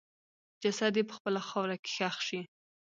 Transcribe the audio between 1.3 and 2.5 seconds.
خاوره کې ښخ شي.